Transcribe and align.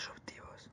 disruptivos. 0.00 0.70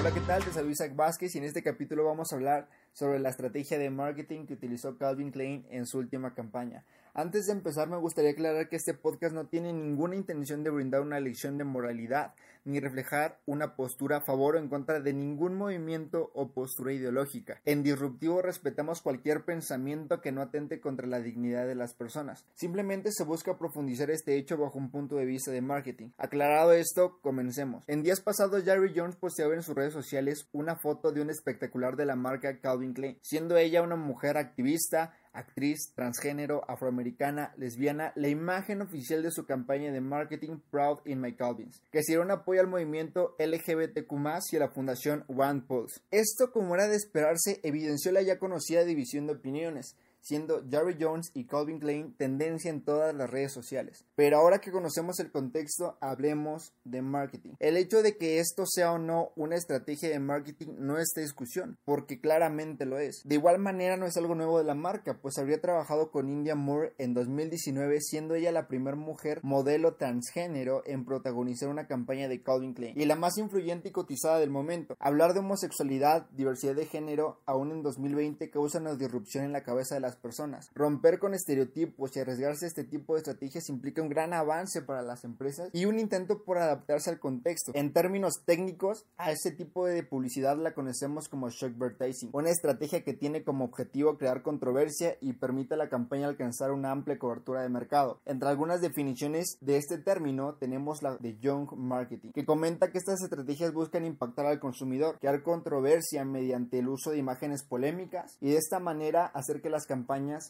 Hola, 0.00 0.14
¿qué 0.14 0.20
tal? 0.20 0.42
Te 0.42 0.52
saludo 0.52 0.70
Isaac 0.70 0.96
Vázquez 0.96 1.34
y 1.34 1.38
en 1.38 1.44
este 1.44 1.62
capítulo 1.62 2.04
vamos 2.04 2.32
a 2.32 2.36
hablar 2.36 2.68
sobre 2.92 3.18
la 3.18 3.28
estrategia 3.28 3.78
de 3.78 3.90
marketing 3.90 4.46
que 4.46 4.54
utilizó 4.54 4.96
Calvin 4.96 5.30
Klein 5.30 5.66
en 5.70 5.86
su 5.86 5.98
última 5.98 6.34
campaña. 6.34 6.84
Antes 7.14 7.44
de 7.44 7.52
empezar 7.52 7.90
me 7.90 7.98
gustaría 7.98 8.30
aclarar 8.30 8.70
que 8.70 8.76
este 8.76 8.94
podcast 8.94 9.34
no 9.34 9.46
tiene 9.46 9.70
ninguna 9.70 10.16
intención 10.16 10.64
de 10.64 10.70
brindar 10.70 11.02
una 11.02 11.20
lección 11.20 11.58
de 11.58 11.64
moralidad 11.64 12.32
ni 12.64 12.80
reflejar 12.80 13.38
una 13.44 13.76
postura 13.76 14.18
a 14.18 14.20
favor 14.22 14.56
o 14.56 14.58
en 14.58 14.68
contra 14.68 14.98
de 15.00 15.12
ningún 15.12 15.54
movimiento 15.56 16.30
o 16.32 16.52
postura 16.52 16.94
ideológica. 16.94 17.60
En 17.66 17.82
Disruptivo 17.82 18.40
respetamos 18.40 19.02
cualquier 19.02 19.44
pensamiento 19.44 20.22
que 20.22 20.32
no 20.32 20.40
atente 20.40 20.80
contra 20.80 21.06
la 21.06 21.20
dignidad 21.20 21.66
de 21.66 21.74
las 21.74 21.92
personas. 21.92 22.46
Simplemente 22.54 23.10
se 23.12 23.24
busca 23.24 23.58
profundizar 23.58 24.10
este 24.10 24.36
hecho 24.38 24.56
bajo 24.56 24.78
un 24.78 24.90
punto 24.90 25.16
de 25.16 25.26
vista 25.26 25.50
de 25.50 25.60
marketing. 25.60 26.10
Aclarado 26.16 26.72
esto, 26.72 27.18
comencemos. 27.20 27.84
En 27.88 28.02
días 28.02 28.22
pasados 28.22 28.64
Jerry 28.64 28.94
Jones 28.96 29.16
posteaba 29.16 29.54
en 29.54 29.62
sus 29.62 29.74
redes 29.74 29.92
sociales 29.92 30.48
una 30.52 30.76
foto 30.76 31.12
de 31.12 31.20
un 31.20 31.28
espectacular 31.28 31.96
de 31.96 32.06
la 32.06 32.16
marca 32.16 32.58
Calvin 32.60 32.94
Klein, 32.94 33.18
siendo 33.20 33.58
ella 33.58 33.82
una 33.82 33.96
mujer 33.96 34.38
activista, 34.38 35.14
actriz, 35.32 35.92
transgénero, 35.94 36.62
afroamericana, 36.68 37.54
lesbiana, 37.56 38.12
la 38.16 38.28
imagen 38.28 38.82
oficial 38.82 39.22
de 39.22 39.30
su 39.30 39.46
campaña 39.46 39.92
de 39.92 40.00
marketing 40.00 40.58
Proud 40.70 40.98
in 41.04 41.20
My 41.20 41.34
Calvins, 41.34 41.82
que 41.90 42.02
sirvió 42.02 42.22
un 42.22 42.30
apoyo 42.30 42.60
al 42.60 42.66
movimiento 42.66 43.34
LGBTQ 43.38 44.12
y 44.52 44.56
a 44.56 44.60
la 44.60 44.68
fundación 44.68 45.24
One 45.28 45.62
Pulse. 45.66 46.00
Esto, 46.10 46.52
como 46.52 46.74
era 46.74 46.88
de 46.88 46.96
esperarse, 46.96 47.60
evidenció 47.62 48.12
la 48.12 48.22
ya 48.22 48.38
conocida 48.38 48.84
división 48.84 49.26
de 49.26 49.34
opiniones, 49.34 49.96
siendo 50.22 50.62
Jerry 50.70 50.96
Jones 50.98 51.30
y 51.34 51.46
Calvin 51.46 51.80
Klein 51.80 52.14
tendencia 52.16 52.70
en 52.70 52.82
todas 52.82 53.14
las 53.14 53.28
redes 53.28 53.52
sociales. 53.52 54.06
Pero 54.14 54.38
ahora 54.38 54.60
que 54.60 54.72
conocemos 54.72 55.20
el 55.20 55.30
contexto, 55.30 55.98
hablemos 56.00 56.72
de 56.84 57.02
marketing. 57.02 57.54
El 57.58 57.76
hecho 57.76 58.02
de 58.02 58.16
que 58.16 58.38
esto 58.38 58.64
sea 58.66 58.92
o 58.92 58.98
no 58.98 59.32
una 59.36 59.56
estrategia 59.56 60.08
de 60.08 60.18
marketing 60.18 60.76
no 60.78 60.98
es 60.98 61.12
discusión, 61.14 61.78
porque 61.84 62.20
claramente 62.20 62.86
lo 62.86 62.98
es. 62.98 63.22
De 63.24 63.34
igual 63.34 63.58
manera 63.58 63.96
no 63.96 64.06
es 64.06 64.16
algo 64.16 64.34
nuevo 64.34 64.58
de 64.58 64.64
la 64.64 64.74
marca, 64.74 65.18
pues 65.20 65.38
habría 65.38 65.60
trabajado 65.60 66.10
con 66.10 66.28
India 66.28 66.54
Moore 66.54 66.94
en 66.98 67.14
2019, 67.14 68.00
siendo 68.00 68.34
ella 68.34 68.52
la 68.52 68.68
primera 68.68 68.96
mujer 68.96 69.40
modelo 69.42 69.94
transgénero 69.96 70.82
en 70.86 71.04
protagonizar 71.04 71.68
una 71.68 71.86
campaña 71.86 72.28
de 72.28 72.42
Calvin 72.42 72.74
Klein 72.74 72.98
y 72.98 73.04
la 73.04 73.16
más 73.16 73.36
influyente 73.38 73.88
y 73.88 73.92
cotizada 73.92 74.38
del 74.38 74.50
momento. 74.50 74.96
Hablar 74.98 75.34
de 75.34 75.40
homosexualidad, 75.40 76.28
diversidad 76.30 76.74
de 76.74 76.86
género, 76.86 77.40
aún 77.46 77.72
en 77.72 77.82
2020 77.82 78.50
causa 78.50 78.78
una 78.78 78.94
disrupción 78.94 79.44
en 79.44 79.52
la 79.52 79.62
cabeza 79.64 79.94
de 79.94 80.00
las 80.00 80.11
personas. 80.16 80.70
Romper 80.74 81.18
con 81.18 81.34
estereotipos 81.34 82.16
y 82.16 82.20
arriesgarse 82.20 82.66
a 82.66 82.68
este 82.68 82.84
tipo 82.84 83.14
de 83.14 83.18
estrategias 83.18 83.68
implica 83.68 84.02
un 84.02 84.08
gran 84.08 84.32
avance 84.32 84.82
para 84.82 85.02
las 85.02 85.24
empresas 85.24 85.70
y 85.72 85.84
un 85.84 85.98
intento 85.98 86.42
por 86.44 86.58
adaptarse 86.58 87.10
al 87.10 87.18
contexto. 87.18 87.72
En 87.74 87.92
términos 87.92 88.42
técnicos, 88.44 89.06
a 89.16 89.32
ese 89.32 89.50
tipo 89.50 89.86
de 89.86 90.02
publicidad 90.02 90.56
la 90.56 90.74
conocemos 90.74 91.28
como 91.28 91.50
shockvertising, 91.50 92.30
una 92.32 92.50
estrategia 92.50 93.04
que 93.04 93.14
tiene 93.14 93.44
como 93.44 93.64
objetivo 93.64 94.18
crear 94.18 94.42
controversia 94.42 95.16
y 95.20 95.34
permite 95.34 95.74
a 95.74 95.78
la 95.78 95.88
campaña 95.88 96.28
alcanzar 96.28 96.72
una 96.72 96.90
amplia 96.90 97.18
cobertura 97.18 97.62
de 97.62 97.68
mercado. 97.68 98.20
Entre 98.26 98.48
algunas 98.48 98.80
definiciones 98.80 99.56
de 99.60 99.76
este 99.76 99.98
término 99.98 100.54
tenemos 100.54 101.02
la 101.02 101.16
de 101.16 101.38
Young 101.38 101.72
Marketing, 101.76 102.32
que 102.32 102.44
comenta 102.44 102.90
que 102.90 102.98
estas 102.98 103.22
estrategias 103.22 103.72
buscan 103.72 104.04
impactar 104.04 104.46
al 104.46 104.60
consumidor, 104.60 105.18
crear 105.18 105.42
controversia 105.42 106.24
mediante 106.24 106.78
el 106.78 106.88
uso 106.88 107.10
de 107.10 107.18
imágenes 107.18 107.64
polémicas 107.64 108.36
y 108.40 108.50
de 108.50 108.58
esta 108.58 108.80
manera 108.80 109.26
hacer 109.26 109.60
que 109.60 109.70
las 109.70 109.86
campañas 109.86 110.01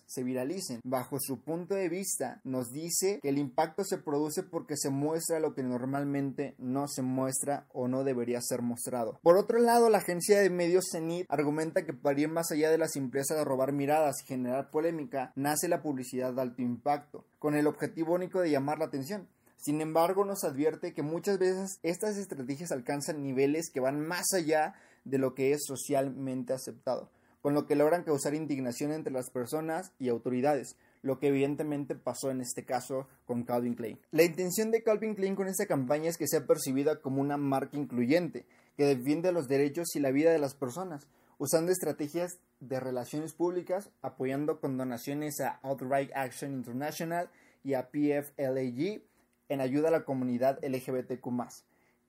se 0.06 0.22
viralicen. 0.22 0.80
Bajo 0.84 1.18
su 1.20 1.40
punto 1.40 1.74
de 1.74 1.88
vista, 1.88 2.40
nos 2.44 2.70
dice 2.70 3.20
que 3.22 3.28
el 3.28 3.38
impacto 3.38 3.84
se 3.84 3.98
produce 3.98 4.42
porque 4.42 4.76
se 4.76 4.90
muestra 4.90 5.40
lo 5.40 5.54
que 5.54 5.62
normalmente 5.62 6.54
no 6.58 6.88
se 6.88 7.02
muestra 7.02 7.66
o 7.72 7.88
no 7.88 8.04
debería 8.04 8.40
ser 8.40 8.62
mostrado. 8.62 9.18
Por 9.22 9.36
otro 9.36 9.58
lado, 9.58 9.88
la 9.88 9.98
agencia 9.98 10.40
de 10.40 10.50
medios 10.50 10.86
Zenith 10.90 11.26
argumenta 11.28 11.84
que 11.84 11.92
para 11.92 12.20
ir 12.20 12.28
más 12.28 12.50
allá 12.50 12.70
de 12.70 12.78
la 12.78 12.88
simpleza 12.88 13.34
de 13.34 13.44
robar 13.44 13.72
miradas 13.72 14.16
y 14.22 14.26
generar 14.26 14.70
polémica, 14.70 15.32
nace 15.36 15.68
la 15.68 15.82
publicidad 15.82 16.32
de 16.32 16.42
alto 16.42 16.62
impacto, 16.62 17.24
con 17.38 17.54
el 17.54 17.66
objetivo 17.66 18.14
único 18.14 18.40
de 18.40 18.50
llamar 18.50 18.78
la 18.78 18.86
atención. 18.86 19.28
Sin 19.56 19.80
embargo, 19.80 20.24
nos 20.24 20.42
advierte 20.42 20.92
que 20.92 21.02
muchas 21.02 21.38
veces 21.38 21.78
estas 21.84 22.16
estrategias 22.16 22.72
alcanzan 22.72 23.22
niveles 23.22 23.70
que 23.72 23.78
van 23.78 24.00
más 24.00 24.32
allá 24.34 24.74
de 25.04 25.18
lo 25.18 25.34
que 25.34 25.52
es 25.52 25.62
socialmente 25.64 26.52
aceptado, 26.52 27.10
con 27.42 27.54
lo 27.54 27.66
que 27.66 27.76
logran 27.76 28.04
causar 28.04 28.34
indignación 28.34 28.92
entre 28.92 29.12
las 29.12 29.30
personas 29.30 29.92
y 29.98 30.08
autoridades, 30.08 30.76
lo 31.02 31.18
que 31.18 31.28
evidentemente 31.28 31.96
pasó 31.96 32.30
en 32.30 32.40
este 32.40 32.64
caso 32.64 33.08
con 33.26 33.42
Calvin 33.42 33.74
Klein. 33.74 33.98
La 34.12 34.22
intención 34.22 34.70
de 34.70 34.82
Calvin 34.82 35.16
Klein 35.16 35.34
con 35.34 35.48
esta 35.48 35.66
campaña 35.66 36.08
es 36.08 36.16
que 36.16 36.28
sea 36.28 36.46
percibida 36.46 37.00
como 37.00 37.20
una 37.20 37.36
marca 37.36 37.76
incluyente, 37.76 38.46
que 38.76 38.86
defiende 38.86 39.32
los 39.32 39.48
derechos 39.48 39.94
y 39.96 40.00
la 40.00 40.12
vida 40.12 40.30
de 40.30 40.38
las 40.38 40.54
personas, 40.54 41.08
usando 41.38 41.72
estrategias 41.72 42.38
de 42.60 42.78
relaciones 42.78 43.32
públicas, 43.32 43.90
apoyando 44.00 44.60
con 44.60 44.78
donaciones 44.78 45.40
a 45.40 45.58
Outright 45.64 46.12
Action 46.14 46.52
International 46.52 47.28
y 47.64 47.74
a 47.74 47.90
PFLAG 47.90 49.02
en 49.48 49.60
ayuda 49.60 49.88
a 49.88 49.92
la 49.92 50.04
comunidad 50.04 50.60
LGBTQ. 50.64 51.26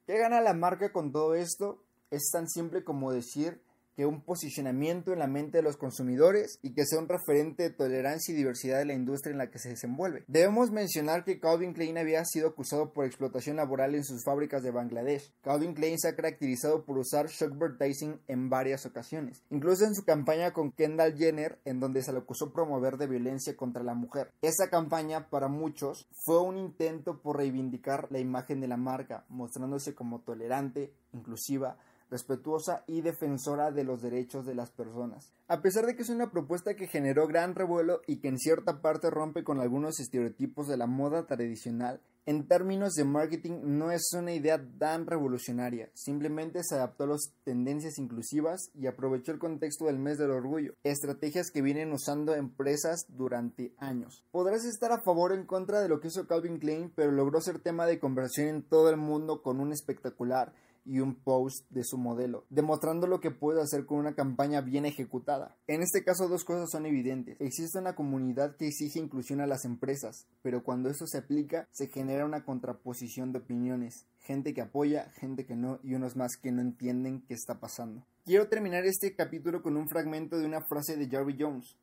¿Qué 0.06 0.18
gana 0.18 0.42
la 0.42 0.54
marca 0.54 0.92
con 0.92 1.12
todo 1.12 1.34
esto? 1.34 1.82
Es 2.12 2.30
tan 2.32 2.48
simple 2.48 2.84
como 2.84 3.12
decir 3.12 3.60
que 3.96 4.06
un 4.06 4.22
posicionamiento 4.22 5.14
en 5.14 5.20
la 5.20 5.28
mente 5.28 5.58
de 5.58 5.64
los 5.64 5.78
consumidores 5.78 6.60
y 6.62 6.74
que 6.74 6.86
sea 6.86 7.00
un 7.00 7.08
referente 7.08 7.64
de 7.64 7.70
tolerancia 7.70 8.34
y 8.34 8.38
diversidad 8.38 8.80
de 8.80 8.86
la 8.86 8.94
industria 8.94 9.32
en 9.32 9.38
la 9.38 9.50
que 9.50 9.60
se 9.60 9.70
desenvuelve. 9.70 10.24
Debemos 10.28 10.72
mencionar 10.72 11.24
que 11.24 11.40
Calvin 11.40 11.74
Klein 11.74 11.98
había 11.98 12.24
sido 12.26 12.50
acusado 12.50 12.92
por 12.94 13.06
explotación 13.06 13.58
laboral 13.58 13.96
en 13.96 14.04
sus 14.04 14.24
fábricas 14.24 14.64
de 14.64 14.72
Bangladesh. 14.72 15.32
Calvin 15.42 15.74
Klein 15.74 16.00
se 16.00 16.10
ha 16.10 16.16
caracterizado 16.16 16.86
por 16.86 16.98
usar 16.98 17.28
shockvertising 17.28 18.20
en 18.28 18.50
varias 18.50 18.86
ocasiones, 18.86 19.44
incluso 19.50 19.86
en 19.86 19.96
su 19.96 20.04
campaña 20.04 20.54
con 20.54 20.72
Kendall 20.72 21.18
Jenner, 21.18 21.60
en 21.66 21.80
donde 21.80 22.04
se 22.04 22.12
le 22.12 22.20
acusó 22.20 22.52
promover 22.52 22.98
de 22.98 23.08
violencia 23.08 23.56
contra 23.56 23.84
la 23.84 23.94
mujer. 23.94 24.32
Esa 24.42 24.70
campaña, 24.70 25.30
para 25.30 25.48
muchos, 25.48 26.08
fue 26.26 26.42
un 26.42 26.58
intento 26.58 27.22
por 27.22 27.38
reivindicar 27.38 28.08
la 28.12 28.20
imagen 28.20 28.62
de 28.62 28.68
la 28.68 28.78
marca, 28.78 29.26
mostrándose 29.30 29.94
como 29.94 30.22
tolerante, 30.22 30.94
inclusiva, 31.12 31.78
respetuosa 32.14 32.84
y 32.86 33.02
defensora 33.02 33.72
de 33.72 33.84
los 33.84 34.02
derechos 34.02 34.46
de 34.46 34.54
las 34.54 34.70
personas. 34.70 35.34
A 35.48 35.62
pesar 35.62 35.88
de 35.88 35.96
que 35.96 36.04
es 36.04 36.10
una 36.10 36.30
propuesta 36.30 36.76
que 36.76 36.88
generó 36.88 37.28
gran 37.28 37.56
revuelo 37.56 38.02
y 38.08 38.18
que 38.18 38.28
en 38.28 38.38
cierta 38.38 38.82
parte 38.82 39.10
rompe 39.10 39.44
con 39.44 39.60
algunos 39.60 40.00
estereotipos 40.00 40.68
de 40.68 40.78
la 40.78 40.86
moda 40.86 41.26
tradicional, 41.26 42.02
en 42.26 42.48
términos 42.48 42.94
de 42.94 43.04
marketing 43.04 43.60
no 43.64 43.92
es 43.92 44.14
una 44.14 44.32
idea 44.32 44.64
tan 44.80 45.08
revolucionaria, 45.08 45.90
simplemente 45.94 46.62
se 46.64 46.76
adaptó 46.76 47.04
a 47.04 47.08
las 47.08 47.34
tendencias 47.44 47.98
inclusivas 47.98 48.70
y 48.74 48.88
aprovechó 48.88 49.34
el 49.34 49.40
contexto 49.40 49.86
del 49.86 50.00
mes 50.00 50.18
del 50.18 50.32
orgullo, 50.32 50.76
estrategias 50.84 51.52
que 51.52 51.62
vienen 51.62 51.92
usando 51.92 52.34
empresas 52.34 53.06
durante 53.10 53.74
años. 53.78 54.24
Podrás 54.32 54.64
estar 54.64 54.94
a 54.94 55.02
favor 55.02 55.32
o 55.32 55.36
en 55.36 55.46
contra 55.46 55.82
de 55.82 55.90
lo 55.90 56.00
que 56.00 56.08
hizo 56.08 56.28
Calvin 56.28 56.60
Klein, 56.60 56.94
pero 56.96 57.12
logró 57.12 57.42
ser 57.42 57.60
tema 57.60 57.86
de 57.88 58.00
conversación 58.00 58.48
en 58.48 58.64
todo 58.64 58.90
el 58.90 58.98
mundo 58.98 59.42
con 59.42 59.60
un 59.60 59.74
espectacular 59.74 60.54
y 60.86 61.00
un 61.00 61.16
post 61.16 61.70
de 61.70 61.84
su 61.84 61.98
modelo, 61.98 62.46
demostrando 62.50 63.08
lo 63.08 63.20
que 63.20 63.32
puede 63.32 63.62
hacer 63.62 63.86
con 63.86 64.00
una 64.00 64.16
campaña 64.16 64.62
bien 64.62 64.86
ejecutada. 64.86 65.56
En 65.68 65.82
este 65.82 66.04
caso 66.04 66.28
dos 66.28 66.44
cosas 66.44 66.70
son 66.72 66.86
evidentes. 66.86 67.38
Existe 67.40 67.80
una 67.80 67.96
comunidad 67.96 68.56
que 68.58 68.68
exige 68.68 69.00
inclusión 69.00 69.42
a 69.42 69.48
las 69.48 69.66
empresas, 69.66 70.28
pero 70.42 70.64
cuando 70.64 70.90
esto 70.90 71.08
se 71.08 71.18
aplica 71.18 71.68
se 71.72 71.88
genera 71.88 72.26
una 72.26 72.44
contraposición 72.44 73.32
de 73.32 73.40
opiniones, 73.40 74.06
gente 74.20 74.54
que 74.54 74.62
apoya, 74.62 75.10
gente 75.16 75.46
que 75.46 75.56
no 75.56 75.80
y 75.84 75.96
unos 75.96 76.16
más 76.16 76.38
que 76.38 76.52
no 76.52 76.62
entienden 76.62 77.22
qué 77.28 77.34
está 77.34 77.60
pasando. 77.60 78.06
Quiero 78.26 78.48
terminar 78.48 78.86
este 78.86 79.16
capítulo 79.16 79.62
con 79.62 79.76
un 79.76 79.90
fragmento 79.90 80.38
de 80.38 80.46
una 80.46 80.62
frase 80.62 80.96
de 80.96 81.08
Jerry 81.08 81.36
Jones. 81.38 81.76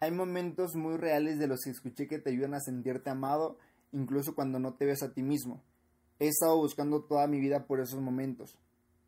Hay 0.00 0.10
momentos 0.10 0.74
muy 0.74 0.96
reales 0.96 1.38
de 1.38 1.46
los 1.46 1.60
que 1.64 1.70
escuché 1.70 2.06
que 2.06 2.18
te 2.18 2.30
ayudan 2.30 2.54
a 2.54 2.60
sentirte 2.60 3.10
amado, 3.10 3.58
incluso 3.92 4.34
cuando 4.34 4.58
no 4.58 4.74
te 4.74 4.84
ves 4.84 5.02
a 5.02 5.12
ti 5.12 5.22
mismo. 5.22 5.62
He 6.18 6.28
estado 6.28 6.56
buscando 6.56 7.02
toda 7.02 7.26
mi 7.26 7.40
vida 7.40 7.66
por 7.66 7.80
esos 7.80 8.00
momentos. 8.00 8.56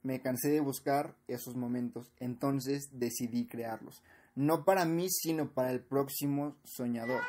Me 0.03 0.21
cansé 0.21 0.51
de 0.51 0.61
buscar 0.61 1.17
esos 1.27 1.57
momentos, 1.57 2.13
entonces 2.21 2.89
decidí 2.93 3.47
crearlos. 3.47 4.03
No 4.35 4.65
para 4.65 4.85
mí, 4.85 5.09
sino 5.11 5.51
para 5.51 5.73
el 5.73 5.81
próximo 5.81 6.55
soñador. 6.65 7.23